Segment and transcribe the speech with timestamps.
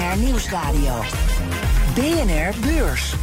[0.00, 1.02] BNR Nieuwsradio.
[1.94, 3.14] BNR Beurs.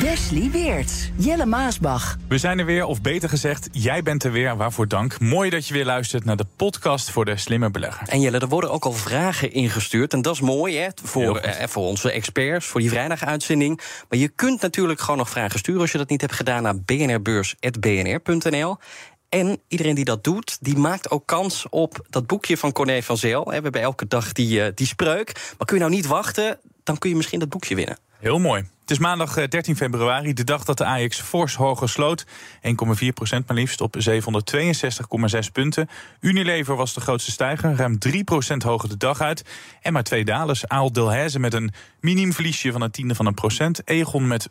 [0.00, 2.16] Wesley Weert, Jelle Maasbach.
[2.28, 4.56] We zijn er weer, of beter gezegd, jij bent er weer.
[4.56, 5.20] Waarvoor dank.
[5.20, 8.08] Mooi dat je weer luistert naar de podcast voor de slimme belegger.
[8.08, 10.12] En Jelle, er worden ook al vragen ingestuurd.
[10.12, 13.80] En dat is mooi hè, voor, eh, voor onze experts, voor die vrijdaguitzending.
[14.08, 16.80] Maar je kunt natuurlijk gewoon nog vragen sturen als je dat niet hebt gedaan naar
[16.80, 18.76] bnrbeurs.bnr.nl.
[19.28, 23.16] En iedereen die dat doet, die maakt ook kans op dat boekje van Corné van
[23.16, 23.44] Zeel.
[23.44, 25.54] We hebben elke dag die, uh, die spreuk.
[25.58, 27.98] Maar kun je nou niet wachten, dan kun je misschien dat boekje winnen.
[28.18, 28.68] Heel mooi.
[28.80, 32.24] Het is maandag 13 eh, februari, de dag dat de AX fors hoger sloot.
[32.26, 35.88] 1,4 procent maar liefst op 762,6 punten.
[36.20, 39.44] Unilever was de grootste stijger, ruim 3 procent hoger de dag uit.
[39.82, 40.68] En maar twee dalers.
[40.68, 43.88] Aal Delhaize met een minimumverliesje van een tiende van een procent.
[43.88, 44.48] Egon met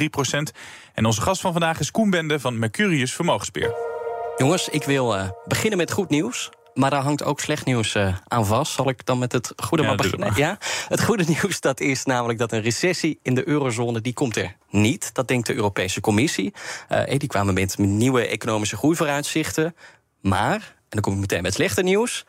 [0.00, 0.52] 0,3 procent.
[0.94, 3.93] En onze gast van vandaag is Koen Bende van Mercurius Vermogensbeheer.
[4.36, 6.50] Jongens, ik wil uh, beginnen met goed nieuws.
[6.74, 8.72] Maar daar hangt ook slecht nieuws uh, aan vast.
[8.72, 10.28] Zal ik dan met het goede Ja, maar beginnen?
[10.28, 10.38] maar.
[10.38, 10.58] Ja?
[10.88, 14.00] Het goede nieuws dat is namelijk dat een recessie in de eurozone...
[14.00, 15.14] die komt er niet.
[15.14, 16.54] Dat denkt de Europese Commissie.
[16.88, 19.76] Eh, die kwamen met nieuwe economische groeivooruitzichten.
[20.20, 22.24] Maar, en dan kom ik meteen met slechte nieuws...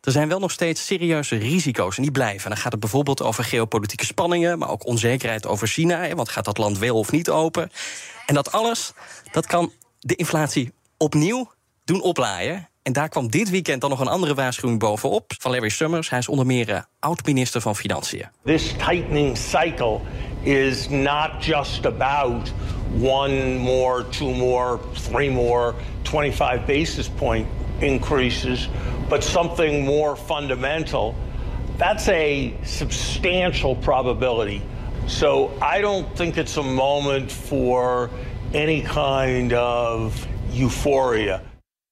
[0.00, 2.44] Er zijn wel nog steeds serieuze risico's en die blijven.
[2.44, 4.58] En dan gaat het bijvoorbeeld over geopolitieke spanningen...
[4.58, 6.00] maar ook onzekerheid over China.
[6.00, 7.70] hè, Want gaat dat land wel of niet open?
[8.26, 8.92] En dat alles,
[9.32, 11.50] dat kan de inflatie opnieuw
[11.84, 12.68] doen oplaaien.
[12.82, 15.32] En daar kwam dit weekend dan nog een andere waarschuwing bovenop...
[15.38, 16.10] van Larry Summers.
[16.10, 18.28] Hij is onder meer eh, oud-minister van Financiën.
[18.44, 20.00] This tightening cycle
[20.42, 22.52] is not just about
[23.00, 27.46] one more, two more, three more 25 basis point
[27.78, 28.68] increases,
[29.08, 31.14] but something more fundamental.
[31.76, 34.60] That's a substantial probability.
[35.06, 38.08] So I don't think it's a moment for
[38.52, 40.26] any kind of
[40.58, 41.42] euphoria.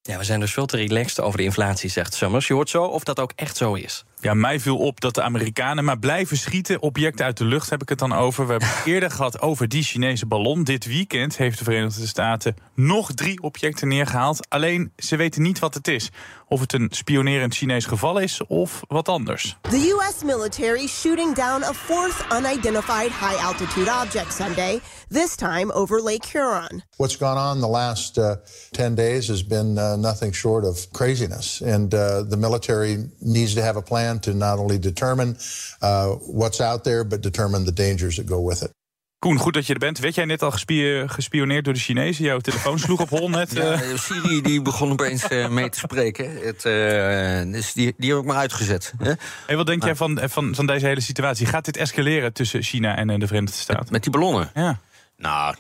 [0.03, 2.47] Ja, we zijn dus veel te relaxed over de inflatie, zegt Summers.
[2.47, 4.04] Je hoort zo of dat ook echt zo is.
[4.22, 6.82] Ja, mij viel op dat de Amerikanen maar blijven schieten.
[6.82, 8.44] Objecten uit de lucht heb ik het dan over.
[8.44, 10.64] We hebben het eerder gehad over die Chinese ballon.
[10.64, 14.48] Dit weekend heeft de Verenigde Staten nog drie objecten neergehaald.
[14.48, 16.10] Alleen ze weten niet wat het is.
[16.48, 19.56] Of het een spionerend Chinees geval is of wat anders.
[19.62, 20.25] The U.S.
[20.25, 26.82] military shooting down a fourth unidentified high altitude object Sunday, this time over Lake Huron.
[26.97, 28.34] What's gone on the last uh,
[28.70, 31.62] 10 days has been uh, nothing short of craziness.
[31.62, 35.37] And uh, the military needs to have a plan to not only determine
[35.82, 38.71] uh, what's out there, but determine the dangers that go with it.
[39.19, 39.98] Koen, goed dat je er bent.
[39.98, 42.25] Werd jij net al gespie- gespioneerd door de Chinezen?
[42.25, 43.53] Jouw telefoon sloeg op hol net.
[43.53, 43.91] Ja, eh.
[43.91, 46.31] eh, Siri die begon opeens eh, mee te spreken.
[46.31, 48.93] Het, eh, dus die, die heb ik maar uitgezet.
[48.98, 49.12] Hè?
[49.47, 51.47] Hey, wat denk jij van, van, van deze hele situatie?
[51.47, 53.92] Gaat dit escaleren tussen China en de Verenigde Staten?
[53.92, 54.50] Met die ballonnen?
[54.54, 54.81] Ja.
[55.16, 55.54] Nou,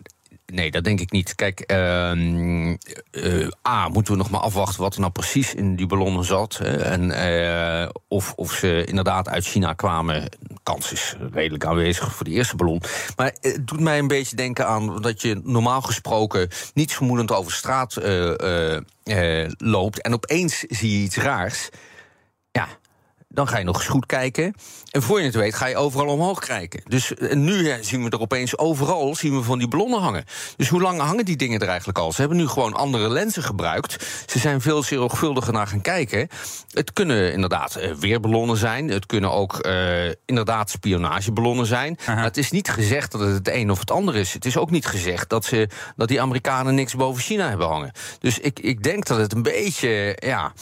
[0.52, 1.34] nee, dat denk ik niet.
[1.34, 2.76] Kijk, ehm,
[3.10, 6.56] eh, A, moeten we nog maar afwachten wat er nou precies in die ballonnen zat.
[6.56, 10.28] Hè, en eh, of, of ze inderdaad uit China kwamen.
[10.62, 12.82] Kans is redelijk aanwezig voor de eerste ballon.
[13.16, 17.52] Maar het doet mij een beetje denken aan dat je normaal gesproken niet vermoedend over
[17.52, 20.02] straat eh, eh, eh, loopt.
[20.02, 21.68] En opeens zie je iets raars.
[22.52, 22.68] Ja,
[23.32, 24.54] dan ga je nog eens goed kijken.
[24.90, 26.82] En voor je het weet ga je overal omhoog kijken.
[26.88, 30.24] Dus eh, nu eh, zien we er opeens overal zien we van die ballonnen hangen.
[30.56, 32.12] Dus hoe lang hangen die dingen er eigenlijk al?
[32.12, 34.06] Ze hebben nu gewoon andere lenzen gebruikt.
[34.26, 36.28] Ze zijn veel zorgvuldiger naar gaan kijken.
[36.70, 38.88] Het kunnen inderdaad eh, weerballonnen zijn.
[38.88, 39.68] Het kunnen ook
[40.24, 41.98] inderdaad spionageballonnen zijn.
[42.06, 44.32] Maar het is niet gezegd dat het het een of het ander is.
[44.32, 47.92] Het is ook niet gezegd dat, ze, dat die Amerikanen niks boven China hebben hangen.
[48.18, 50.52] Dus ik, ik denk dat het een beetje, ja...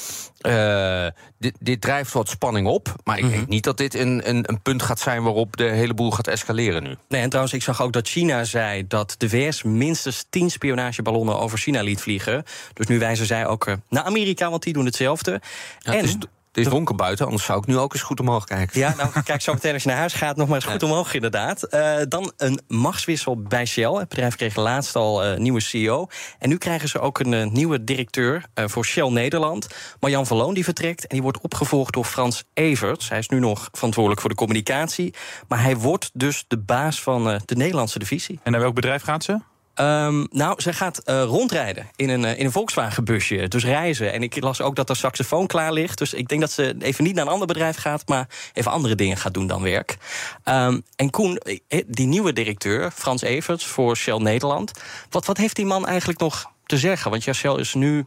[0.48, 1.06] eh,
[1.38, 2.94] dit, dit drijft wat spanning op.
[3.04, 5.94] Maar ik denk niet dat dit een, een, een punt gaat zijn waarop de hele
[5.94, 6.96] boel gaat escaleren nu.
[7.08, 11.38] Nee, en trouwens, ik zag ook dat China zei dat de VS minstens 10 spionageballonnen
[11.38, 12.44] over China liet vliegen.
[12.72, 15.40] Dus nu wijzen zij ook eh, naar Amerika, want die doen hetzelfde.
[15.78, 16.16] Ja, het is,
[16.48, 18.80] het is donker buiten, anders zou ik nu ook eens goed omhoog kijken.
[18.80, 21.14] Ja, nou kijk zo meteen als je naar huis gaat nog maar eens goed omhoog
[21.14, 21.62] inderdaad.
[21.62, 23.92] Eh, dan een machtswissel bij Shell.
[23.92, 26.06] Het bedrijf kreeg laatst al een nieuwe CEO.
[26.38, 29.66] En nu krijgen ze ook een eh, nieuwe directeur eh, voor Shell Nederland.
[30.00, 33.08] Marjan Verloon die vertrekt en die wordt opgevolgd door Frans Everts.
[33.08, 35.14] Hij is nu nog verantwoordelijk voor de communicatie.
[35.48, 38.40] Maar hij wordt dus de baas van eh, de Nederlandse divisie.
[38.42, 39.38] En naar welk bedrijf gaat ze?
[39.80, 43.48] Um, nou, zij gaat uh, rondrijden in een, uh, in een Volkswagen-busje.
[43.48, 44.12] Dus reizen.
[44.12, 45.98] En ik las ook dat er saxofoon klaar ligt.
[45.98, 48.94] Dus ik denk dat ze even niet naar een ander bedrijf gaat, maar even andere
[48.94, 49.96] dingen gaat doen dan werk.
[50.44, 51.40] Um, en Koen,
[51.86, 54.72] die nieuwe directeur, Frans Everts voor Shell Nederland.
[55.10, 57.10] Wat, wat heeft die man eigenlijk nog te zeggen?
[57.10, 58.06] Want ja, Shell is nu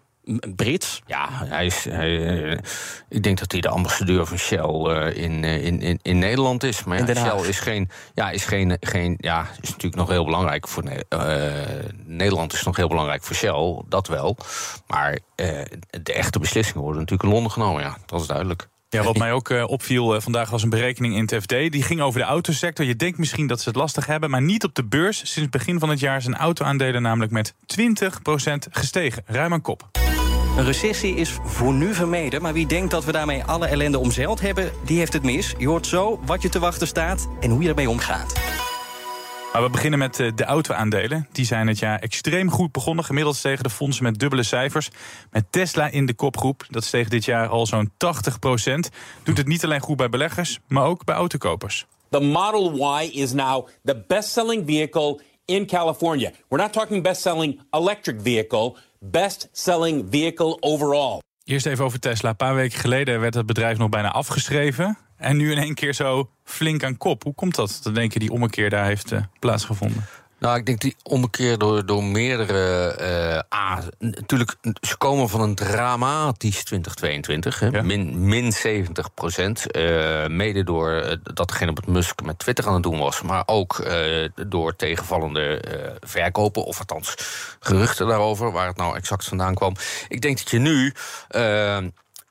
[1.06, 2.58] Ja, hij is, hij, uh,
[3.10, 6.64] ik denk dat hij de ambassadeur van Shell uh, in, uh, in, in, in Nederland
[6.64, 6.84] is.
[6.84, 10.68] Maar ja, Shell is, geen, ja, is, geen, geen, ja, is natuurlijk nog heel belangrijk
[10.68, 10.84] voor
[12.06, 12.54] Nederland.
[12.54, 14.38] Is nog heel belangrijk voor Shell, dat wel.
[14.88, 15.20] Maar
[16.02, 17.82] de echte beslissingen worden natuurlijk in Londen genomen.
[17.82, 18.70] Ja, dat is duidelijk.
[18.92, 21.50] Ja, wat mij ook uh, opviel uh, vandaag was een berekening in het FD.
[21.50, 22.86] Die ging over de autosector.
[22.86, 25.32] Je denkt misschien dat ze het lastig hebben, maar niet op de beurs.
[25.32, 27.56] Sinds begin van het jaar zijn auto-aandelen namelijk met 20%
[28.72, 29.24] gestegen.
[29.26, 29.90] Ruim aan kop.
[30.58, 34.42] Een recessie is voor nu vermeden, maar wie denkt dat we daarmee alle ellende omzeild
[34.42, 35.54] hebben, die heeft het mis.
[35.58, 38.34] Je hoort zo wat je te wachten staat en hoe je ermee omgaat.
[39.54, 41.28] Maar we beginnen met eh, de auto-aandelen.
[41.32, 43.06] Die zijn het jaar extreem goed begonnen.
[43.06, 44.90] Gemiddeld stegen de fondsen met dubbele cijfers.
[45.32, 46.66] Met Tesla in de kopgroep.
[46.70, 47.94] Dat steeg dit jaar al zo'n 80%
[49.24, 51.86] Doet het niet alleen goed bij beleggers, maar ook bij autokopers.
[52.10, 56.32] The Model Y is now the best-selling vehicle in California.
[56.48, 61.20] We're not talking best-selling electric vehicle, best-selling vehicle overall.
[61.52, 62.30] Eerst even over Tesla.
[62.30, 64.98] Een paar weken geleden werd het bedrijf nog bijna afgeschreven.
[65.18, 67.24] En nu in één keer zo flink aan kop.
[67.24, 67.80] Hoe komt dat?
[67.84, 70.06] Dan denk je die ommekeer daar heeft uh, plaatsgevonden.
[70.42, 72.96] Nou, ik denk die ommekeer door, door meerdere.
[73.52, 77.60] Uh, A, natuurlijk, ze komen van een dramatisch 2022.
[77.60, 77.82] Hè, ja.
[77.82, 79.78] min, min 70 procent.
[79.78, 83.22] Uh, mede door uh, datgene wat Musk met Twitter aan het doen was.
[83.22, 83.86] Maar ook
[84.48, 85.62] door tegenvallende
[86.00, 86.64] verkopen.
[86.64, 87.16] Of althans,
[87.60, 88.52] geruchten daarover.
[88.52, 89.76] Waar het nou exact vandaan kwam.
[90.08, 90.94] Ik denk dat je nu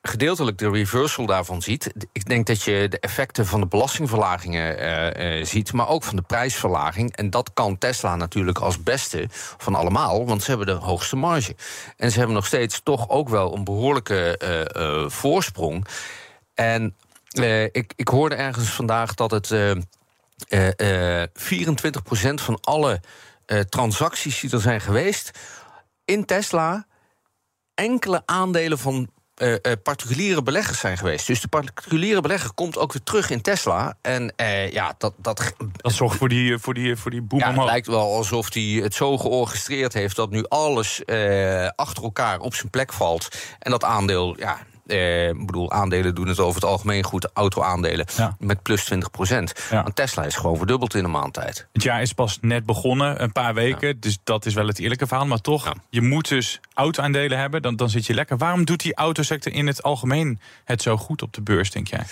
[0.01, 1.93] gedeeltelijk de reversal daarvan ziet.
[2.11, 6.15] Ik denk dat je de effecten van de belastingverlagingen uh, uh, ziet, maar ook van
[6.15, 7.15] de prijsverlaging.
[7.15, 9.25] En dat kan Tesla natuurlijk als beste
[9.57, 11.55] van allemaal, want ze hebben de hoogste marge.
[11.97, 14.39] En ze hebben nog steeds toch ook wel een behoorlijke
[14.75, 15.87] uh, voorsprong.
[16.53, 16.95] En
[17.71, 19.55] ik, ik hoorde ergens vandaag dat het 24%
[22.33, 23.01] van alle
[23.69, 25.31] transacties die er zijn geweest
[26.05, 26.85] in Tesla
[27.73, 29.09] enkele aandelen van
[29.41, 31.27] uh, particuliere beleggers zijn geweest.
[31.27, 33.97] Dus de particuliere belegger komt ook weer terug in Tesla.
[34.01, 37.53] En uh, ja, dat, dat, dat zorgt voor die, voor die, voor die boom ja,
[37.53, 40.15] Het lijkt wel alsof hij het zo georchestreerd heeft...
[40.15, 41.01] dat nu alles
[41.75, 43.27] achter elkaar op zijn plek valt.
[43.59, 44.59] En dat aandeel ja,
[44.91, 47.29] eh, ik bedoel, aandelen doen het over het algemeen goed.
[47.33, 48.05] Auto-aandelen
[48.39, 49.53] met plus 20 procent.
[49.69, 49.83] Ja.
[49.93, 51.67] Tesla is gewoon verdubbeld in een maand tijd.
[51.73, 53.99] Het jaar is pas net begonnen, een paar weken.
[53.99, 55.25] Dus dat is wel het eerlijke verhaal.
[55.25, 57.61] Maar toch, je moet dus auto-aandelen hebben.
[57.61, 58.37] Dan, dan zit je lekker.
[58.37, 62.03] Waarom doet die autosector in het algemeen het zo goed op de beurs, denk jij?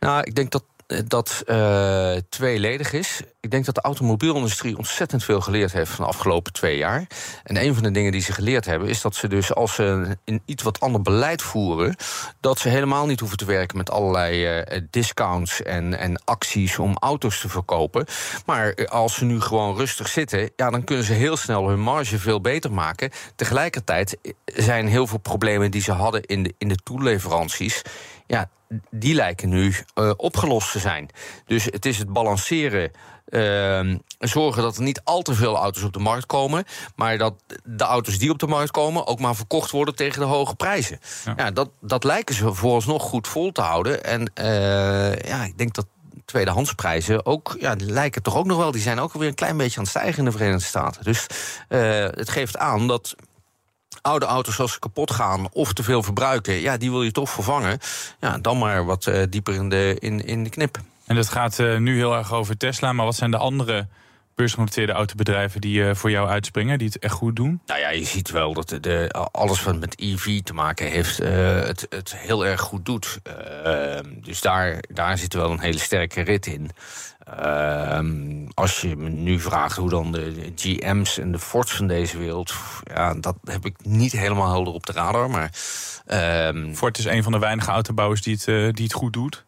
[0.00, 0.64] Nou, ik denk dat
[1.06, 3.20] dat uh, tweeledig is.
[3.40, 7.06] Ik denk dat de automobielindustrie ontzettend veel geleerd heeft van de afgelopen twee jaar.
[7.42, 10.16] En een van de dingen die ze geleerd hebben, is dat ze dus als ze
[10.24, 11.96] een iets wat ander beleid voeren,
[12.40, 16.96] dat ze helemaal niet hoeven te werken met allerlei uh, discounts en, en acties om
[16.98, 18.06] auto's te verkopen.
[18.46, 22.18] Maar als ze nu gewoon rustig zitten, ja, dan kunnen ze heel snel hun marge
[22.18, 23.10] veel beter maken.
[23.36, 27.82] Tegelijkertijd zijn heel veel problemen die ze hadden in de, in de toeleveranties.
[28.26, 28.50] Ja,
[28.90, 31.08] die lijken nu uh, opgelost te zijn.
[31.46, 32.90] Dus het is het balanceren.
[33.28, 36.64] Uh, zorgen dat er niet al te veel auto's op de markt komen.
[36.96, 37.34] Maar dat
[37.64, 40.98] de auto's die op de markt komen ook maar verkocht worden tegen de hoge prijzen.
[41.24, 44.04] Ja, ja dat, dat lijken ze vooralsnog goed vol te houden.
[44.04, 45.86] En uh, ja, ik denk dat
[46.24, 48.70] tweedehandsprijzen ook, ja, die lijken toch ook nog wel.
[48.70, 51.04] Die zijn ook weer een klein beetje aan het stijgen in de Verenigde Staten.
[51.04, 51.26] Dus
[51.68, 53.14] uh, het geeft aan dat
[54.04, 57.30] oude auto's als ze kapot gaan of te veel verbruiken, ja, die wil je toch
[57.30, 57.78] vervangen.
[58.20, 60.78] Ja, dan maar wat uh, dieper in de, in, in de knip.
[61.06, 63.86] En dat gaat uh, nu heel erg over Tesla, maar wat zijn de andere
[64.34, 67.60] beursgenoteerde autobedrijven die uh, voor jou uitspringen, die het echt goed doen?
[67.66, 71.86] Nou ja, je ziet wel dat de, alles wat met EV te maken heeft, het,
[71.88, 73.20] het heel erg goed doet.
[74.22, 76.70] dus daar, daar zit wel een hele sterke rit in.
[77.28, 78.00] Uh,
[78.54, 82.54] als je me nu vraagt hoe dan de GM's en de Fords van deze wereld...
[82.82, 85.50] ja, dat heb ik niet helemaal helder op de radar, maar...
[86.06, 89.44] Uh, Ford is een van de weinige autobouwers die het, uh, die het goed doet.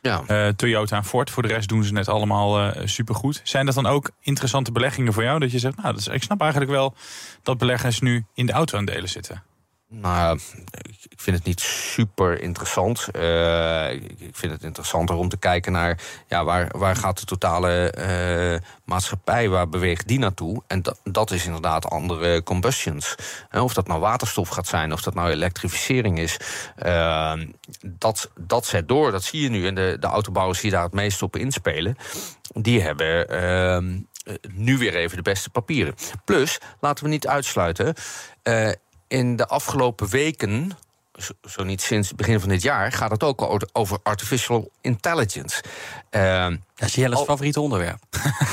[0.00, 0.22] Ja.
[0.28, 3.40] Uh, Toyota en Ford, voor de rest doen ze het allemaal uh, supergoed.
[3.44, 5.38] Zijn dat dan ook interessante beleggingen voor jou?
[5.38, 6.94] Dat je zegt, nou, dat ik snap eigenlijk wel
[7.42, 9.42] dat beleggers nu in de auto-aandelen zitten.
[9.92, 10.38] Nou,
[11.08, 13.08] ik vind het niet super interessant.
[13.16, 17.94] Uh, ik vind het interessanter om te kijken naar ja, waar, waar gaat de totale
[17.98, 20.62] uh, maatschappij, waar beweegt die naartoe?
[20.66, 23.14] En dat, dat is inderdaad andere combustions.
[23.52, 26.36] of dat nou waterstof gaat zijn, of dat nou elektrificering is.
[26.86, 27.32] Uh,
[27.86, 29.66] dat, dat zet door, dat zie je nu.
[29.66, 31.96] En de, de autobouwers die daar het meest op inspelen,
[32.52, 33.28] die hebben
[34.24, 35.94] eh, nu weer even de beste papieren.
[36.24, 37.94] Plus, laten we niet uitsluiten,
[38.42, 38.70] eh,
[39.10, 40.70] in de afgelopen weken
[41.48, 45.62] zo, niet sinds het begin van dit jaar, gaat het ook over artificial intelligence.
[46.10, 47.98] Eh, Dat is Jelle's favoriete onderwerp.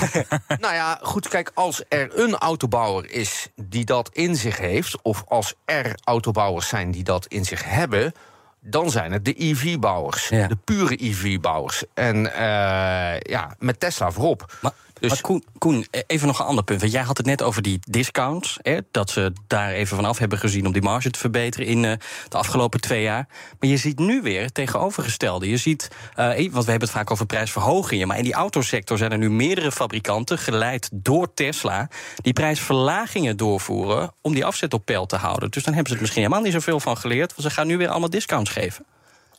[0.62, 5.24] nou ja, goed, kijk, als er een autobouwer is die dat in zich heeft, of
[5.28, 8.14] als er autobouwers zijn die dat in zich hebben,
[8.60, 10.48] dan zijn het de EV-bouwers, Ja.
[10.48, 11.84] de pure EV-bouwers.
[11.94, 14.58] En eh, ja, met Tesla voorop.
[14.62, 16.80] Maar, Dus- maar Koen, Koen, eh, even nog een ander punt.
[16.80, 18.58] Want jij had het net over die discounts.
[18.62, 21.92] Hè, dat ze daar even vanaf hebben gezien om die marge te verbeteren in eh,
[22.30, 23.28] de afgelopen twee jaar.
[23.60, 25.50] Maar je ziet nu weer het tegenovergestelde.
[25.50, 28.08] Je ziet, eh, want we hebben het vaak over prijsverhogingen.
[28.08, 34.14] Maar in die autosector zijn er nu meerdere fabrikanten, geleid door Tesla, die prijsverlagingen doorvoeren
[34.22, 35.52] om die afzet op peil te houden.
[35.52, 37.36] Dus dan hebben ze er misschien helemaal niet zoveel van geleerd.
[37.36, 38.86] Want ze gaan nu weer allemaal discounts geven.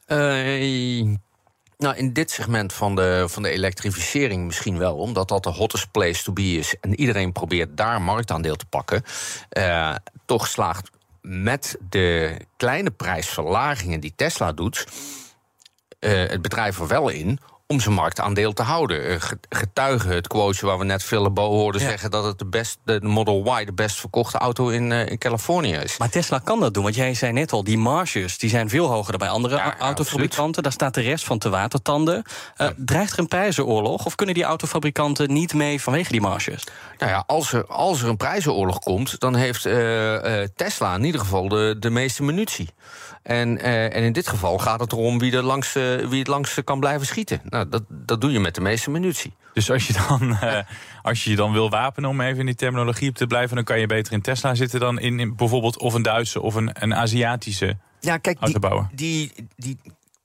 [0.07, 1.19] Eh,
[1.79, 5.91] nou, in dit segment van de, van de elektrificering misschien wel, omdat dat de hottest
[5.91, 9.03] place to be is en iedereen probeert daar marktaandeel te pakken.
[9.49, 9.95] eh,
[10.25, 14.87] toch slaagt met de kleine prijsverlagingen die Tesla doet,
[15.99, 17.39] eh, het bedrijf er wel in
[17.73, 19.05] om zijn marktaandeel te houden.
[19.09, 21.89] Eh, ge- Getuigen het quoteje waar we net Philip Bo hoorden Ja.
[21.89, 25.19] zeggen dat het de, best, de Model Y de best verkochte auto in, eh, in
[25.19, 25.99] Californië is.
[25.99, 28.87] Maar Tesla kan dat doen, want jij zei net al, die marges die zijn veel
[28.87, 30.63] hoger dan bij andere Ja, autofabrikanten.
[30.63, 32.23] Daar staat de rest van te watertanden.
[32.57, 36.65] Eh, Dreigt er een prijzenoorlog of kunnen die autofabrikanten niet mee vanwege die marges?
[36.99, 39.63] Nou ja, als er, als er een prijzenoorlog komt, dan heeft
[40.57, 42.69] Tesla in ieder geval de, de meeste munitie.
[43.23, 46.29] En, eh, en in dit geval gaat het erom wie, er langs, eh, wie het
[46.29, 47.41] langste kan blijven schieten.
[47.45, 49.35] Nou, dat, dat doe je met de meeste munitie.
[49.53, 50.59] Dus als je, dan, eh,
[51.03, 53.81] als je je dan wil wapenen, om even in die terminologie te blijven, dan kan
[53.81, 56.95] je beter in Tesla zitten dan in, in bijvoorbeeld of een Duitse of een, een
[56.95, 58.59] Aziatische Ja, kijk, die,
[58.95, 59.79] die, die,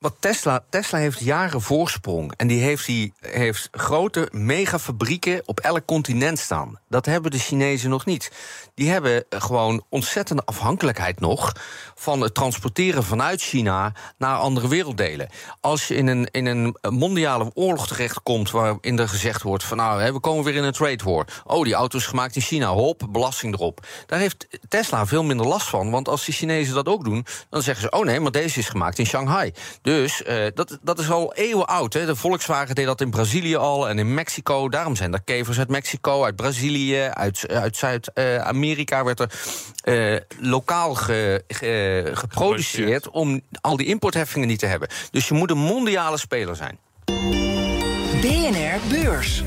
[0.04, 2.32] wat Tesla, Tesla heeft jaren voorsprong.
[2.36, 6.78] En die heeft, die heeft grote megafabrieken op elk continent staan.
[6.88, 8.30] Dat hebben de Chinezen nog niet.
[8.74, 11.52] Die hebben gewoon ontzettende afhankelijkheid nog
[11.94, 15.28] van het transporteren vanuit China naar andere werelddelen.
[15.60, 20.12] Als je in een, in een mondiale oorlog terechtkomt waarin er gezegd wordt van nou,
[20.12, 21.26] we komen weer in een trade war.
[21.44, 23.86] Oh, die auto is gemaakt in China, hop, belasting erop.
[24.06, 27.62] Daar heeft Tesla veel minder last van, want als de Chinezen dat ook doen, dan
[27.62, 29.52] zeggen ze oh nee, maar deze is gemaakt in Shanghai.
[29.82, 31.92] Dus eh, dat, dat is al eeuwen oud.
[31.92, 32.06] Hè.
[32.06, 34.68] De Volkswagen deed dat in Brazilië al en in Mexico.
[34.68, 39.30] Daarom zijn er kevers uit Mexico, uit Brazilië, uit, uit Zuid-Amerika werd er
[39.82, 44.88] eh, lokaal ge- ge- geproduceerd om al die importheffingen niet te hebben.
[45.10, 46.78] Dus je moet een mondiale speler zijn.
[48.20, 49.42] BNR Beurs.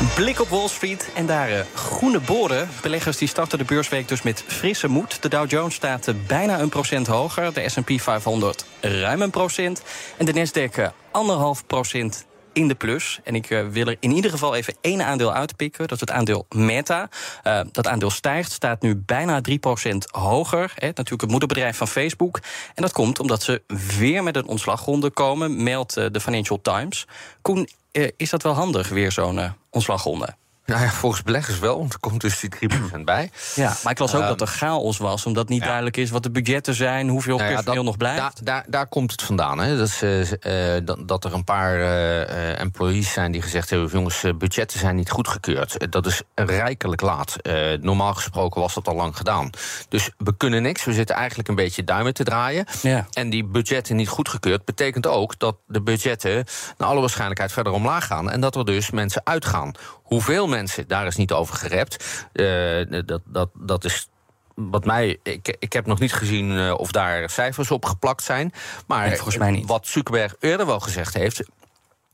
[0.00, 2.68] Blik op Wall Street en daar eh, groene boren.
[2.82, 5.22] Beleggers die starten de beursweek dus met frisse moed.
[5.22, 7.54] De Dow Jones staat eh, bijna een procent hoger.
[7.54, 9.82] De S&P 500 ruim een procent.
[10.16, 13.20] En de Nasdaq eh, anderhalf procent in de plus.
[13.24, 15.88] En ik eh, wil er in ieder geval even één aandeel uitpikken.
[15.88, 17.08] Dat is het aandeel Meta.
[17.42, 20.72] Eh, dat aandeel stijgt, staat nu bijna 3% hoger.
[20.74, 22.40] Hè, natuurlijk het moederbedrijf van Facebook.
[22.74, 23.62] En dat komt omdat ze
[23.98, 27.06] weer met een ontslagronde komen, meldt eh, de Financial Times.
[27.42, 27.68] Koen,
[28.16, 30.34] is dat wel handig, weer zo'n ontslagronde?
[30.70, 33.30] Nou ja, volgens beleggers wel, want er komt dus die 3% bij.
[33.54, 36.22] Ja, maar ik las ook Ehm, dat er chaos was, omdat niet duidelijk is wat
[36.22, 38.18] de budgetten zijn, hoeveel Nou ja, personeel dat- nog blijft.
[38.18, 39.58] Daar, daar, daar komt het vandaan.
[39.58, 39.76] Hè.
[39.76, 40.02] Dat, is,
[40.38, 40.52] eh,
[40.84, 43.88] dat, dat er een paar eh, employees zijn die gezegd hebben...
[43.88, 45.92] jongens, eh, budgetten zijn niet goedgekeurd.
[45.92, 47.36] Dat is rijkelijk laat.
[47.80, 49.50] Normaal gesproken was dat al lang gedaan.
[49.88, 50.84] Dus we kunnen niks.
[50.84, 52.66] We zitten eigenlijk een beetje duimen te draaien.
[52.82, 53.06] Ja.
[53.12, 55.38] En die budgetten niet goedgekeurd betekent ook...
[55.38, 56.44] dat de budgetten
[56.78, 58.30] naar alle waarschijnlijkheid verder omlaag gaan...
[58.30, 59.72] en dat er dus mensen uitgaan.
[60.10, 62.26] Hoeveel mensen, daar is niet over gerept.
[62.32, 64.08] Eh, dat, dat, dat is
[64.54, 68.52] wat mij, ik, ik heb nog niet gezien eh, of daar cijfers op geplakt zijn.
[68.86, 69.68] Maar Nee, volgens mij niet.
[69.68, 71.42] wat Zuckerberg eerder wel gezegd heeft.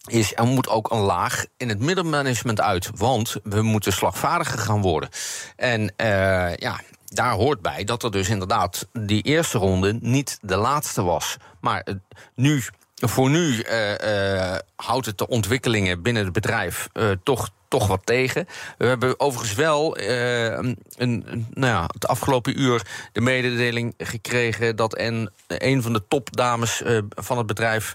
[0.06, 2.90] Is er moet ook een laag in het middenmanagement uit.
[2.94, 5.08] Want we moeten slagvaardiger gaan worden.
[5.56, 10.56] En eh, ja, daar hoort bij dat er dus inderdaad die eerste ronde niet de
[10.56, 11.36] laatste was.
[11.60, 11.86] Maar
[12.34, 12.62] nu,
[12.94, 13.66] voor nu
[14.76, 16.88] houdt het de ontwikkelingen binnen het bedrijf
[17.22, 18.46] toch, toch wat tegen.
[18.78, 22.82] We hebben overigens wel eh, een, een- nou ja, het afgelopen uur
[23.12, 27.92] de mededeling gekregen dat en, een van de topdames eh, van het bedrijf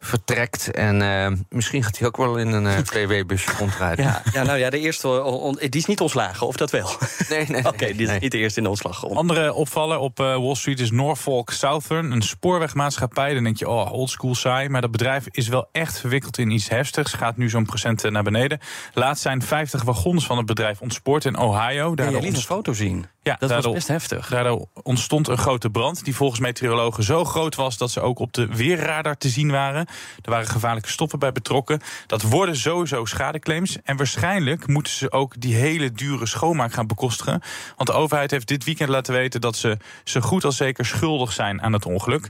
[0.00, 0.70] vertrekt.
[0.70, 4.04] En eh, misschien gaat hij ook wel in een eh PW-busje rondrijden.
[4.04, 6.88] Ja, ja, nou ja, de eerste, on- on- die is niet ontslagen, of dat wel?
[7.28, 7.66] Nee, nee.
[7.72, 8.20] Oké, die is nee.
[8.20, 9.16] niet de eerste in de ontslagronde.
[9.16, 13.34] Andere opvaller op eh, Wall Street is Norfolk Southern, een spoorwegmaatschappij.
[13.34, 14.68] Dan denk je, oh, oldschool saai.
[14.68, 17.12] Maar dat bedrijf is wel echt verwikkeld in iets heftigs.
[17.12, 18.60] Gaat nu zo'n procent naar beneden.
[18.94, 21.88] Laatste Laatst zijn 50 wagons van het bedrijf ontspoord in Ohio.
[21.90, 23.06] Ja, Daardoor je liet een foto zien.
[23.22, 24.28] Ja, dat daardoor- was best heftig.
[24.28, 28.32] Daardoor ontstond een grote brand die volgens meteorologen zo groot was dat ze ook op
[28.32, 29.86] de weerradar te zien waren.
[30.22, 31.80] Er waren gevaarlijke stoffen bij betrokken.
[32.06, 33.76] Dat worden sowieso schadeclaims.
[33.84, 37.42] En waarschijnlijk moeten ze ook die hele dure schoonmaak gaan bekostigen.
[37.76, 41.32] Want de overheid heeft dit weekend laten weten dat ze zo goed als zeker schuldig
[41.32, 42.28] zijn aan het ongeluk.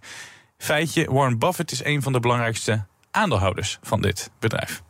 [0.59, 4.83] Feitje, Warren Buffett is een van de belangrijkste aandeelhouders van dit bedrijf.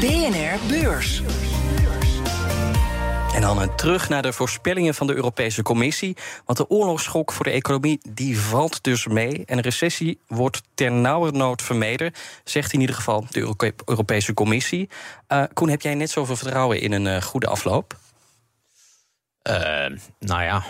[0.00, 1.22] BNR Beurs.
[3.34, 6.16] En dan een terug naar de voorspellingen van de Europese Commissie.
[6.44, 9.42] Want de oorlogsschok voor de economie die valt dus mee.
[9.46, 12.12] En een recessie wordt ternauwernood vermeden,
[12.44, 13.54] zegt in ieder geval de Euro-
[13.84, 14.88] Europese Commissie.
[15.26, 17.98] Eh, Koen, heb jij net zoveel vertrouwen in een eh, goede afloop?
[19.42, 19.54] Eh,
[20.18, 20.64] nou ja.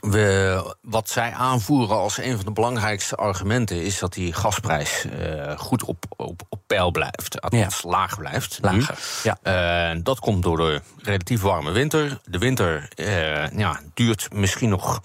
[0.00, 5.58] We, wat zij aanvoeren als een van de belangrijkste argumenten is dat die gasprijs eh,
[5.58, 7.40] goed op, op, op peil blijft.
[7.40, 8.58] Althans, laag blijft.
[8.62, 9.38] Lager, ja.
[9.42, 12.20] Eh, dat komt door de relatief warme winter.
[12.24, 15.00] De winter eh, ja, duurt misschien nog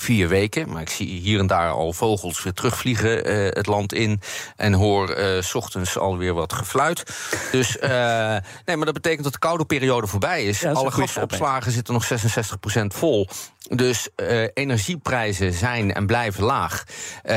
[0.00, 0.70] vier weken.
[0.70, 4.20] Maar ik zie hier en daar al vogels weer terugvliegen eh, het land in.
[4.56, 7.02] En hoor eh, s ochtends alweer wat gefluit.
[7.52, 7.90] Dus eh,
[8.64, 10.60] nee, maar dat betekent dat de koude periode voorbij is.
[10.60, 13.28] Ja, dat is Alle gasopslagen zitten nog 66% vol.
[13.68, 14.08] Dus
[14.54, 16.84] energieprijzen zijn en blijven laag.
[17.22, 17.34] Eh,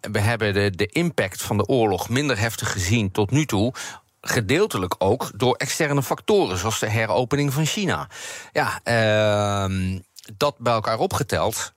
[0.00, 3.74] we hebben de, de impact van de oorlog minder heftig gezien tot nu toe.
[4.20, 8.08] Gedeeltelijk ook door externe factoren, zoals de heropening van China.
[8.52, 9.98] Ja, ehm,
[10.36, 11.72] dat bij elkaar opgeteld.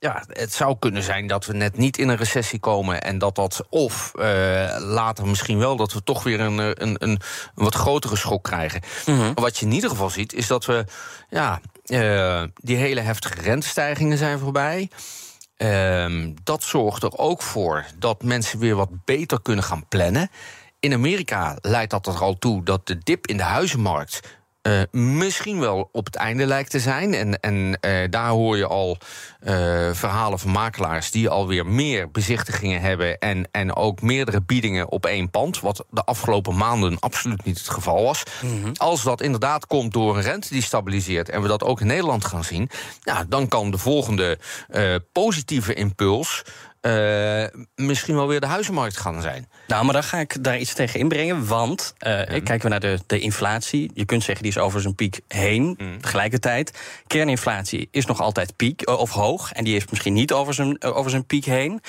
[0.00, 3.02] Ja, het zou kunnen zijn dat we net niet in een recessie komen.
[3.02, 6.76] En dat dat, of eh, later misschien wel, dat we toch weer een, eh, een,
[6.78, 7.20] een, een
[7.54, 8.80] wat grotere schok krijgen.
[9.06, 10.84] Maar Wat je in ieder geval ziet, is dat we,
[11.28, 14.90] ja, eh, die hele heftige rentestijgingen zijn voorbij.
[15.56, 20.30] Ehm, dat zorgt er ook voor dat mensen weer wat beter kunnen gaan plannen.
[20.80, 24.20] In Amerika leidt dat er al toe dat de dip in de huizenmarkt
[24.68, 27.14] eh, misschien wel op het einde lijkt te zijn.
[27.14, 28.98] En, en eh, daar hoor je al
[29.40, 29.54] eh,
[29.92, 33.18] verhalen van makelaars die alweer meer bezichtigingen hebben.
[33.18, 35.60] En, en ook meerdere biedingen op één pand.
[35.60, 38.22] Wat de afgelopen maanden absoluut niet het geval was.
[38.74, 41.28] Als dat inderdaad komt door een rente die stabiliseert.
[41.28, 42.70] en we dat ook in Nederland gaan zien.
[43.02, 44.38] Nou, dan kan de volgende
[45.12, 46.44] positieve impuls.
[46.80, 47.44] Eh,
[47.74, 49.48] misschien wel weer de huizenmarkt gaan zijn.
[49.66, 51.46] Nou, maar dan ga ik daar iets tegen inbrengen.
[51.46, 53.90] Want eh, kijken we naar de, de inflatie.
[53.94, 55.78] Je kunt zeggen die is over zijn piek heen.
[56.00, 59.52] Tegelijkertijd, kerninflatie is nog altijd piek eh, of hoog.
[59.52, 61.80] En die is misschien niet over zijn, over zijn piek heen.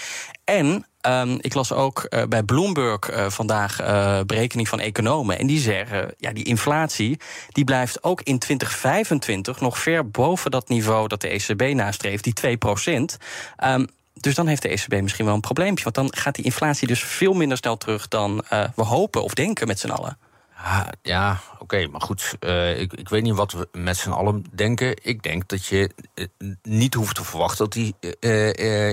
[0.43, 5.39] En ehm, ik las ook bij Bloomberg vandaag eh, berekening van economen.
[5.39, 7.19] En die zeggen, ja, die inflatie
[7.51, 12.33] die blijft ook in 2025 nog ver boven dat niveau dat de ECB nastreeft, die
[12.33, 13.17] 2 procent.
[13.55, 13.85] Ehm,
[14.21, 15.83] dus dan heeft de ECB misschien wel een probleempje.
[15.83, 19.33] Want dan gaat die inflatie dus veel minder snel terug dan eh, we hopen of
[19.33, 20.17] denken met z'n allen.
[21.01, 22.35] Ja, oké, maar goed.
[22.39, 24.99] eh, ik, ik weet niet wat we met z'n allen denken.
[25.03, 26.25] Ik denk dat je eh,
[26.61, 27.95] niet hoeft te verwachten dat die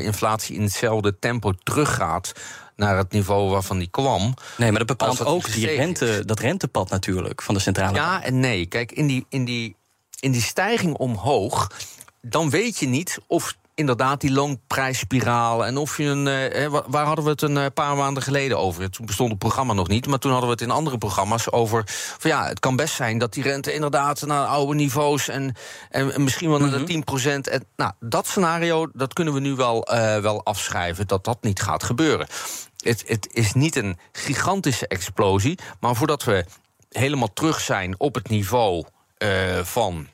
[0.03, 2.33] inflatie in hetzelfde tempo teruggaat
[2.77, 4.35] naar het niveau waarvan die kwam.
[4.57, 8.05] Nee, maar dat bepaalt ook die rente, dat rentepad natuurlijk van de centrale bank.
[8.05, 8.67] Ja en nee.
[8.67, 9.77] Kijk, in die, in, die,
[10.21, 11.71] in die stijging omhoog,
[12.21, 16.27] dan weet je niet of inderdaad die loonprijsspiraal en of je een.
[16.27, 18.91] eh, waar hadden we het een eh, paar maanden geleden over?
[18.91, 21.83] Toen bestond het programma nog niet, maar toen hadden we het in andere programma's over.
[22.19, 25.55] Van ja, het kan best zijn dat die rente inderdaad naar oude niveaus en,
[25.91, 27.49] en, en misschien wel naar de 10 procent.
[27.49, 31.63] En, nou, dat scenario, dat kunnen we nu wel, eh, wel afschrijven dat dat niet
[31.63, 32.27] gaat gebeuren.
[32.77, 36.45] Het, het is niet een gigantische explosie, maar voordat we
[36.89, 38.85] helemaal terug zijn op het niveau
[39.63, 40.09] van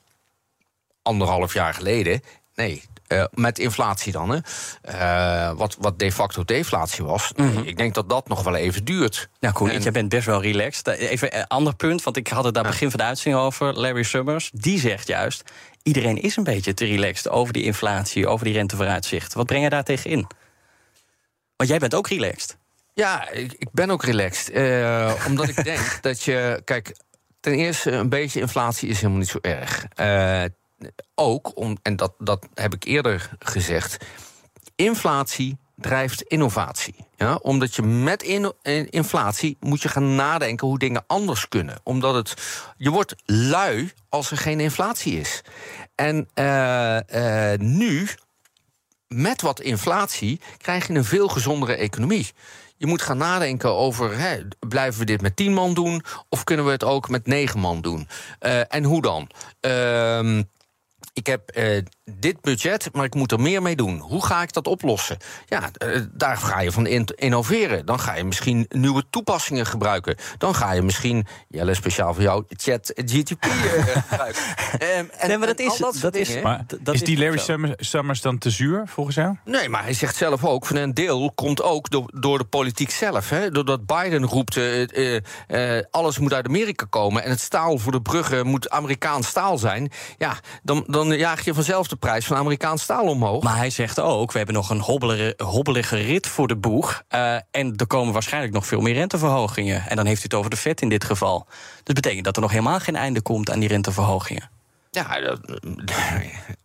[1.03, 2.20] anderhalf jaar geleden.
[2.55, 2.83] Nee,
[3.18, 4.38] eh, met inflatie dan, hè.
[4.83, 7.33] Eh, wat, wat de facto deflatie was.
[7.37, 9.29] Nee, Ik denk dat dat nog wel even duurt.
[9.40, 10.88] Nou, Koen, En- jij bent best wel relaxed.
[10.88, 13.72] Eh, Even een ander punt, want ik had het daar begin van de uitzending over.
[13.79, 15.42] Larry Summers, die zegt juist...
[15.83, 18.27] iedereen is een beetje te relaxed over die inflatie...
[18.27, 19.38] over die rentevooruitzichten.
[19.38, 20.27] Wat breng je daar tegen in?
[21.57, 22.57] Want jij bent ook relaxed.
[22.94, 24.51] Ja, ik, ik ben ook relaxed.
[25.29, 26.62] omdat ik denk dat je.
[26.64, 26.96] Kijk,
[27.40, 29.85] ten eerste, een beetje inflatie is helemaal niet zo erg.
[29.94, 30.42] Eh,
[31.14, 33.96] ook, om, en dat, dat heb ik eerder gezegd.
[34.76, 36.94] Inflatie drijft innovatie.
[37.16, 37.34] Ja?
[37.34, 41.80] Omdat je met eh, inflatie moet je gaan nadenken hoe dingen anders kunnen.
[41.82, 42.34] Omdat het.
[42.76, 45.42] Je wordt lui als er geen inflatie is.
[45.94, 48.08] En eh, eh, nu
[49.08, 52.30] met wat inflatie krijg je een veel gezondere economie.
[52.76, 56.04] Je moet gaan nadenken over, hè, blijven we dit met tien man doen...
[56.28, 58.08] of kunnen we het ook met negen man doen?
[58.38, 59.28] Eh, en hoe dan?
[61.12, 63.98] Ik heb eh, dit budget, maar ik moet er meer mee doen.
[63.98, 65.16] Hoe ga ik dat oplossen?
[65.46, 67.86] Ja, eh, daar ga je van in- innoveren.
[67.86, 70.16] Dan ga je misschien nieuwe toepassingen gebruiken.
[70.38, 74.42] Dan ga je misschien, Jelle, speciaal voor jou, chat GTP eh, gebruiken.
[74.78, 76.40] Ehm, en, Nee, maar dat is- dat is-.
[76.42, 77.38] Maar dat is is die Larry.
[77.38, 79.36] Summers, Summers dan te zuur, volgens jou?
[79.44, 82.90] Nee, maar hij zegt zelf ook, van een deel komt ook door, door de politiek
[82.90, 83.28] zelf.
[83.30, 83.50] Hè?
[83.50, 85.22] Doordat Biden roept, eh, eh,
[85.78, 87.24] eh, alles moet uit Amerika komen...
[87.24, 89.90] en het staal voor de bruggen moet Amerikaans staal zijn...
[90.18, 93.42] ja, dan, dan jaag je vanzelf de prijs van Amerikaans staal omhoog.
[93.42, 97.02] Maar hij zegt ook, we hebben nog een hobbelige, hobbelige rit voor de boeg.
[97.08, 99.82] eh, en er komen waarschijnlijk nog veel meer renteverhogingen.
[99.88, 101.46] En dan heeft u het over de vet in dit geval.
[101.82, 104.50] Dat betekent dat er nog helemaal geen einde komt aan die renteverhogingen.
[104.90, 105.60] Ja, dat-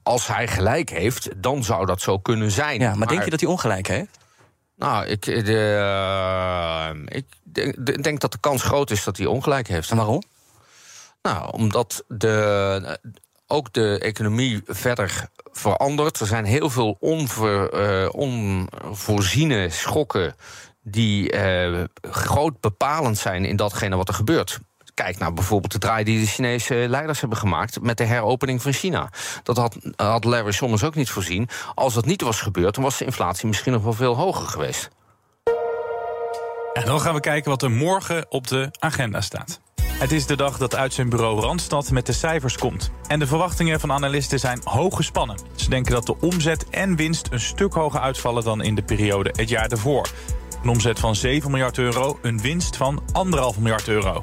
[0.03, 2.79] als hij gelijk heeft, dan zou dat zo kunnen zijn.
[2.79, 4.17] Ja, maar denk je dat hij ongelijk heeft?
[4.75, 5.75] Nou, ik, de,
[7.07, 9.91] eh, ik denk, denk dat de kans groot is dat hij ongelijk heeft.
[9.91, 10.21] En waarom?
[11.21, 12.99] Nou, omdat de,
[13.47, 16.19] ook de economie verder verandert.
[16.19, 20.35] Er zijn heel veel onver, eh, onvoorziene schokken
[20.83, 24.59] die eh, groot bepalend zijn in datgene wat er gebeurt.
[24.93, 28.73] Kijk naar bijvoorbeeld de draai die de Chinese leiders hebben gemaakt met de heropening van
[28.73, 29.09] China.
[29.43, 31.49] Dat had, had Larry Summers ook niet voorzien.
[31.75, 34.89] Als dat niet was gebeurd, dan was de inflatie misschien nog wel veel hoger geweest.
[36.73, 39.59] En dan gaan we kijken wat er morgen op de agenda staat.
[39.97, 42.91] Het is de dag dat uit zijn bureau Randstad met de cijfers komt.
[43.07, 45.37] En de verwachtingen van analisten zijn hoog gespannen.
[45.55, 49.33] Ze denken dat de omzet en winst een stuk hoger uitvallen dan in de periode
[49.35, 50.09] het jaar ervoor.
[50.63, 53.01] Een omzet van 7 miljard euro, een winst van
[53.55, 54.21] 1,5 miljard euro.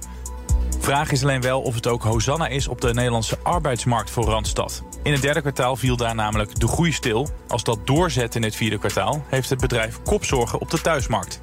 [0.79, 4.83] Vraag is alleen wel of het ook Hosanna is op de Nederlandse arbeidsmarkt voor Randstad.
[5.03, 7.29] In het derde kwartaal viel daar namelijk de groei stil.
[7.49, 11.41] Als dat doorzet in het vierde kwartaal, heeft het bedrijf kopzorgen op de thuismarkt.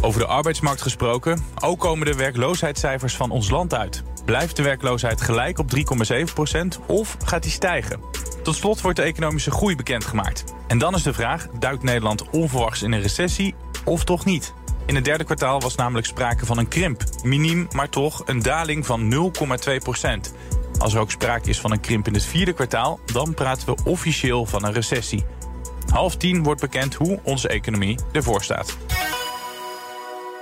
[0.00, 4.02] Over de arbeidsmarkt gesproken, ook komen de werkloosheidscijfers van ons land uit.
[4.24, 8.00] Blijft de werkloosheid gelijk op 3,7% of gaat die stijgen?
[8.42, 10.44] Tot slot wordt de economische groei bekendgemaakt.
[10.66, 14.52] En dan is de vraag, duikt Nederland onverwachts in een recessie of toch niet?
[14.86, 17.02] In het derde kwartaal was namelijk sprake van een krimp.
[17.22, 20.34] Miniem, maar toch een daling van 0,2%
[20.78, 23.82] Als er ook sprake is van een krimp in het vierde kwartaal, dan praten we
[23.84, 25.24] officieel van een recessie.
[25.92, 28.76] Half tien wordt bekend hoe onze economie ervoor staat.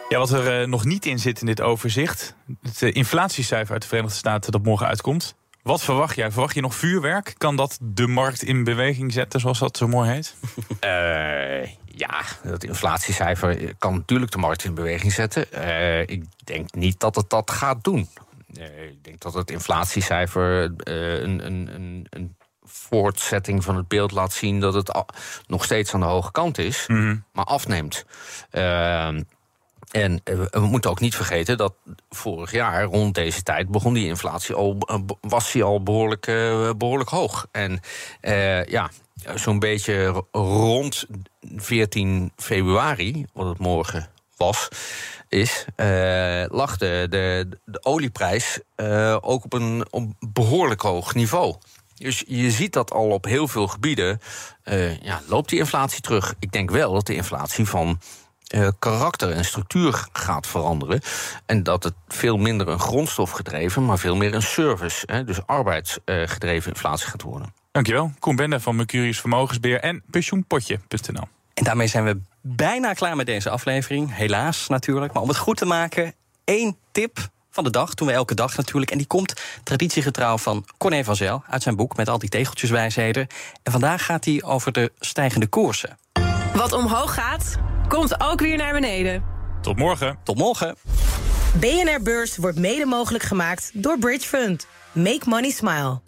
[0.08, 2.34] Ja, wat er eh, nog niet in zit in dit overzicht.
[2.62, 5.34] Het eh, inflatiecijfer uit de Verenigde Staten dat morgen uitkomt.
[5.62, 6.30] Wat verwacht jij?
[6.30, 7.34] Verwacht je nog vuurwerk?
[7.38, 10.34] Kan dat de markt in beweging zetten, zoals dat zo mooi heet?
[10.80, 15.46] Eh, ja, dat inflatiecijfer kan natuurlijk de markt in beweging zetten.
[16.08, 18.08] Ik denk niet dat het dat gaat doen.
[18.90, 24.60] Ik denk dat het inflatiecijfer een, een, een, een voortzetting van het beeld laat zien
[24.60, 25.04] dat het
[25.46, 26.86] nog steeds aan de hoge kant is,
[27.32, 28.04] maar afneemt.
[28.50, 29.08] Eh,
[29.90, 31.75] en eh, we moeten ook niet vergeten dat
[32.09, 36.70] vorig jaar rond deze tijd begon die inflatie al, eh, was die al behoorlijk, eh,
[36.77, 37.46] behoorlijk hoog.
[37.53, 37.81] En
[38.20, 38.90] eh, ja,
[39.35, 41.07] zo'n beetje ro- rond
[41.57, 44.68] 14 februari, wat het morgen was,
[45.29, 47.49] is, eh, lag de, de,
[47.83, 51.55] olieprijs eh, ook op een op behoorlijk hoog niveau.
[51.94, 54.20] Dus je ziet dat al op heel veel gebieden
[55.03, 56.35] ja, loopt die inflatie terug.
[56.38, 57.99] Ik denk wel dat de inflatie van
[58.46, 61.00] eh, karakter en structuur gaat veranderen.
[61.46, 66.70] En dat het veel minder een grondstofgedreven, maar veel meer een service, hè, dus arbeidsgedreven
[66.70, 67.54] inflatie gaat worden.
[67.72, 68.12] Dankjewel.
[68.18, 71.28] Koen Bende van Mercurius Vermogensbeheer en pensioenpotje.nl.
[71.54, 74.14] En daarmee zijn we bijna klaar met deze aflevering.
[74.14, 75.12] Helaas natuurlijk.
[75.12, 77.94] Maar om het goed te maken, één tip van de dag.
[77.94, 78.90] Doen we elke dag natuurlijk.
[78.90, 83.26] En die komt traditiegetrouw van Corné van Zel uit zijn boek met al die tegeltjeswijsheden.
[83.62, 85.98] En vandaag gaat hij over de stijgende koersen.
[86.54, 89.25] Wat omhoog gaat, komt ook weer naar beneden.
[89.61, 90.18] Tot morgen.
[90.25, 90.77] Tot morgen.
[91.61, 94.66] BNR Beurs wordt mede mogelijk gemaakt door Bridge Fund.
[94.92, 96.01] Make money smile.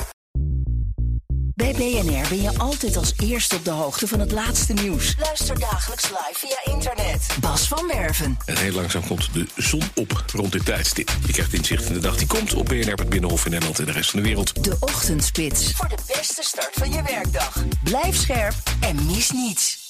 [1.55, 5.15] Bij BNR ben je altijd als eerste op de hoogte van het laatste nieuws.
[5.21, 7.27] Luister dagelijks live via internet.
[7.41, 8.37] Bas van Werven.
[8.45, 11.11] En heel langzaam komt de zon op rond dit tijdstip.
[11.27, 13.85] Je krijgt inzicht in de dag die komt op BNR, het Binnenhof in Nederland en
[13.85, 14.65] de rest van de wereld.
[14.65, 15.73] De Ochtendspits.
[15.73, 17.65] Voor de beste start van je werkdag.
[17.85, 19.88] Blijf scherp en mis niets.